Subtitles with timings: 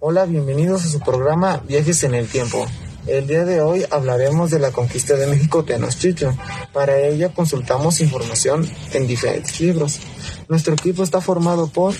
[0.00, 2.66] Hola, bienvenidos a su programa Viajes en el Tiempo.
[3.06, 6.38] El día de hoy hablaremos de la conquista de México Tenochtitlan.
[6.72, 10.00] Para ello consultamos información en diferentes libros.
[10.48, 11.94] Nuestro equipo está formado por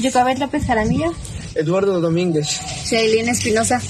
[0.00, 1.12] Yucabet López Jaramillo,
[1.54, 3.80] Eduardo Domínguez, Shailene Espinosa,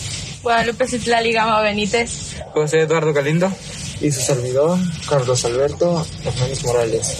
[0.43, 3.52] Guadalupe Citlali Gama Benítez, José Eduardo Galindo
[4.00, 4.79] y su servidor
[5.09, 7.16] Carlos Alberto Hernández Morales.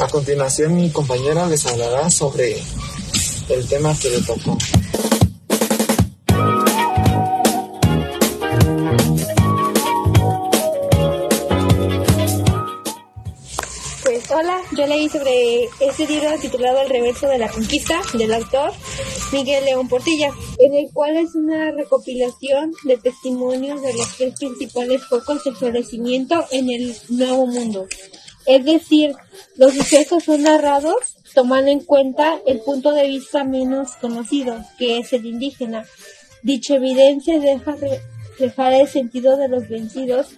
[0.00, 2.56] A continuación mi compañera les hablará sobre
[3.48, 4.58] el tema que le tocó.
[14.30, 18.72] Hola, yo leí sobre este libro titulado El reverso de la conquista del autor
[19.32, 25.04] Miguel León Portilla, en el cual es una recopilación de testimonios de los tres principales
[25.06, 27.86] focos de florecimiento en el Nuevo Mundo.
[28.46, 29.14] Es decir,
[29.56, 35.12] los sucesos son narrados tomando en cuenta el punto de vista menos conocido, que es
[35.12, 35.84] el indígena.
[36.42, 40.28] Dicha evidencia deja reflejar el sentido de los vencidos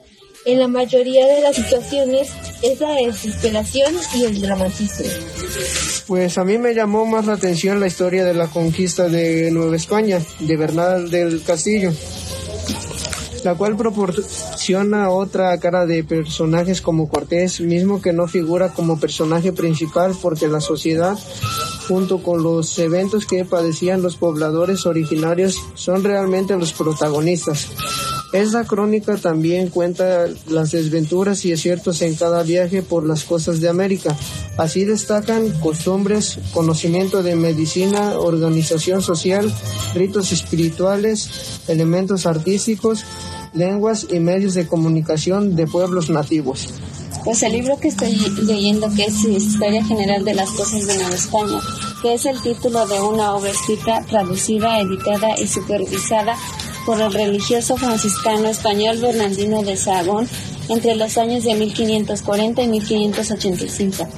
[0.44, 2.30] en la mayoría de las situaciones
[2.62, 5.06] es la desesperación y el dramatismo.
[6.06, 9.76] Pues a mí me llamó más la atención la historia de la conquista de Nueva
[9.76, 11.92] España, de Bernal del Castillo,
[13.44, 19.52] la cual proporciona otra cara de personajes como Cortés, mismo que no figura como personaje
[19.52, 21.18] principal porque la sociedad
[21.88, 27.68] junto con los eventos que padecían los pobladores originarios son realmente los protagonistas.
[28.32, 33.68] Esta crónica también cuenta las desventuras y aciertos en cada viaje por las costas de
[33.68, 34.16] América.
[34.56, 39.52] Así destacan costumbres, conocimiento de medicina, organización social,
[39.94, 43.04] ritos espirituales, elementos artísticos,
[43.52, 46.68] lenguas y medios de comunicación de pueblos nativos.
[47.24, 51.14] Pues el libro que estoy leyendo, que es Historia General de las Cosas de Nueva
[51.14, 51.58] España,
[52.00, 56.36] que es el título de una obra escrita, traducida, editada y supervisada
[56.84, 60.28] por el religioso franciscano español Bernardino de Sahagón
[60.68, 64.08] entre los años de 1540 y 1585,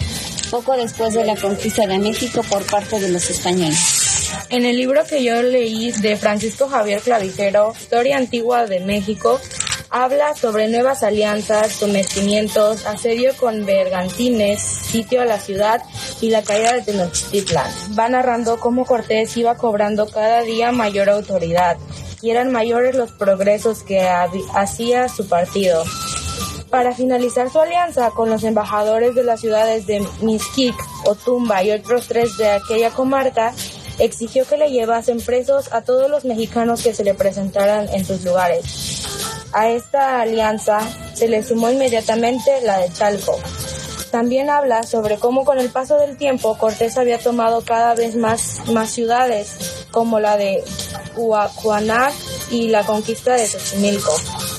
[0.50, 4.22] poco después de la conquista de México por parte de los españoles.
[4.50, 9.40] En el libro que yo leí de Francisco Javier Clavijero, Historia Antigua de México,
[9.88, 15.82] habla sobre nuevas alianzas, sometimientos, asedio con bergantines, sitio a la ciudad
[16.20, 17.70] y la caída de Tenochtitlan.
[17.98, 21.76] Va narrando cómo Cortés iba cobrando cada día mayor autoridad
[22.22, 24.00] y eran mayores los progresos que
[24.54, 25.84] hacía su partido.
[26.70, 30.74] Para finalizar su alianza con los embajadores de las ciudades de Mixquic,
[31.04, 33.52] Otumba y otros tres de aquella comarca,
[33.98, 38.24] exigió que le llevasen presos a todos los mexicanos que se le presentaran en sus
[38.24, 39.04] lugares.
[39.52, 40.80] A esta alianza
[41.12, 43.38] se le sumó inmediatamente la de Chalco.
[44.10, 48.60] También habla sobre cómo con el paso del tiempo Cortés había tomado cada vez más,
[48.72, 50.64] más ciudades, como la de
[51.16, 52.12] Huacuanac
[52.50, 54.12] y la conquista de Xochimilco.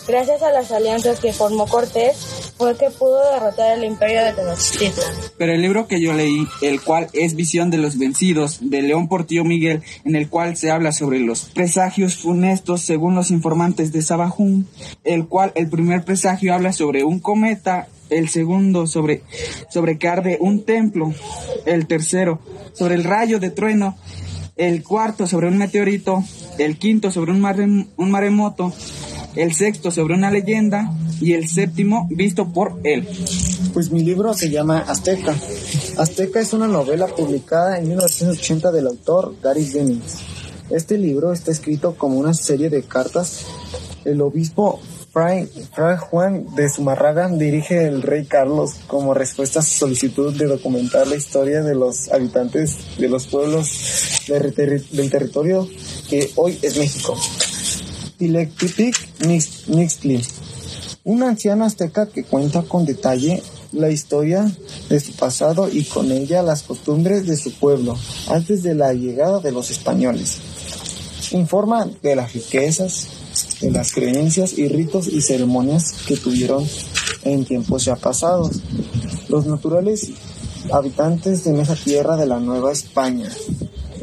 [0.07, 5.15] Gracias a las alianzas que formó Cortés, fue que pudo derrotar el imperio de Tenochtitlan.
[5.37, 9.07] Pero el libro que yo leí, el cual es Visión de los Vencidos, de León
[9.07, 14.01] Portillo Miguel, en el cual se habla sobre los presagios funestos según los informantes de
[14.01, 14.67] Sabajún,
[15.03, 19.23] el cual el primer presagio habla sobre un cometa, el segundo sobre,
[19.69, 21.13] sobre que arde un templo,
[21.65, 22.39] el tercero
[22.73, 23.97] sobre el rayo de trueno,
[24.55, 26.23] el cuarto sobre un meteorito,
[26.57, 27.41] el quinto sobre un,
[27.97, 28.71] maremoto,
[29.35, 33.07] el sexto sobre una leyenda y el séptimo visto por él.
[33.73, 35.35] Pues mi libro se llama Azteca.
[35.97, 40.17] Azteca es una novela publicada en 1980 del autor Gary Jennings.
[40.69, 43.45] Este libro está escrito como una serie de cartas.
[44.05, 44.79] El obispo
[45.13, 50.47] Fray, Fray Juan de Zumarraga dirige el rey Carlos como respuesta a su solicitud de
[50.47, 55.69] documentar la historia de los habitantes de los pueblos del, del territorio
[56.09, 57.15] que hoy es México.
[58.17, 58.97] Tilectitic
[59.27, 60.25] Nixtli,
[61.03, 64.51] una anciana azteca que cuenta con detalle la historia
[64.89, 67.95] de su pasado y con ella las costumbres de su pueblo
[68.29, 70.39] antes de la llegada de los españoles.
[71.31, 73.09] Informa de las riquezas,
[73.63, 76.67] de las creencias y ritos y ceremonias que tuvieron
[77.23, 78.61] en tiempos ya pasados.
[79.29, 80.11] Los naturales
[80.71, 83.29] habitantes de esa tierra de la Nueva España.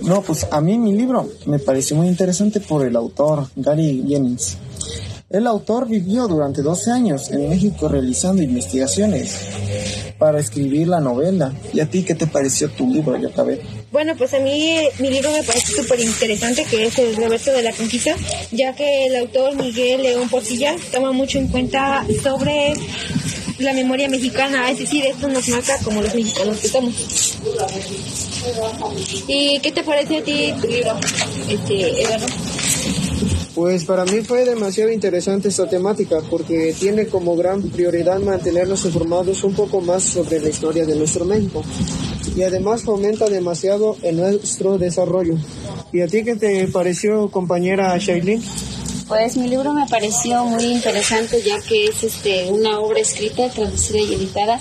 [0.03, 4.57] No, pues a mí mi libro me pareció muy interesante por el autor Gary Jennings.
[5.29, 9.37] El autor vivió durante 12 años en México realizando investigaciones
[10.21, 11.53] para escribir la novela.
[11.73, 13.61] ¿Y a ti qué te pareció tu libro, Yacabé?
[13.91, 17.63] Bueno, pues a mí mi libro me parece súper interesante, que es El reverso de
[17.63, 18.15] la conquista,
[18.53, 22.75] ya que el autor Miguel León Portilla toma mucho en cuenta sobre
[23.59, 26.95] la memoria mexicana, es decir, esto nos marca como los mexicanos que somos.
[29.27, 31.01] ¿Y qué te parece a ti tu libro,
[31.49, 32.27] este, Eduardo?
[33.61, 39.45] Pues para mí fue demasiado interesante esta temática porque tiene como gran prioridad mantenernos informados
[39.45, 41.63] un poco más sobre la historia de nuestro México
[42.35, 45.35] y además fomenta demasiado en nuestro desarrollo.
[45.93, 48.43] ¿Y a ti qué te pareció, compañera Shailene?
[49.07, 53.99] Pues mi libro me pareció muy interesante ya que es este una obra escrita, traducida
[53.99, 54.59] y editada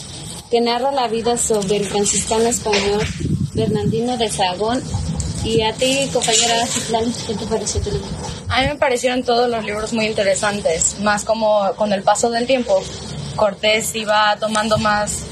[0.52, 3.02] que narra la vida sobre el franciscano español
[3.54, 4.84] Bernardino de Sahagón.
[5.44, 6.56] Y a ti, compañera
[7.28, 8.08] ¿qué te pareció tu libro?
[8.50, 12.46] A mí me parecieron todos los libros muy interesantes, más como con el paso del
[12.46, 12.82] tiempo.
[13.36, 15.24] Cortés iba tomando más,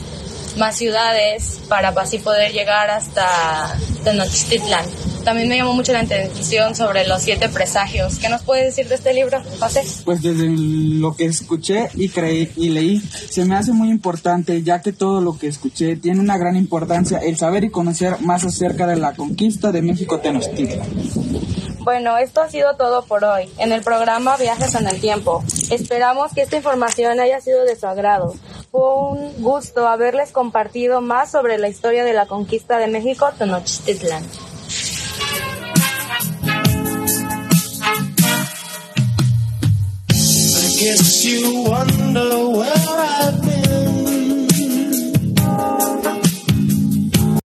[0.57, 4.85] más ciudades para así poder llegar hasta Tenochtitlan.
[5.27, 8.17] También me llamó mucho la atención sobre los siete presagios.
[8.17, 9.83] ¿Qué nos puede decir de este libro, José?
[10.05, 14.81] Pues desde lo que escuché y creí y leí, se me hace muy importante, ya
[14.81, 18.87] que todo lo que escuché tiene una gran importancia el saber y conocer más acerca
[18.87, 20.87] de la conquista de México Tenochtitlan.
[21.79, 25.43] Bueno, esto ha sido todo por hoy en el programa Viajes en el Tiempo.
[25.69, 28.33] Esperamos que esta información haya sido de su agrado.
[28.71, 34.23] Fue un gusto haberles compartido más sobre la historia de la conquista de México Tenochtitlan.
[40.87, 42.86] Guess you wonder where